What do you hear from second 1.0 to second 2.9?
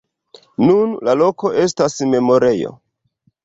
la loko estas memorejo.